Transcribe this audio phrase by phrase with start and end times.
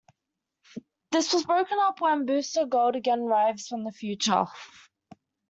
[1.11, 4.45] This was broken up when Booster Gold again arrives from the future.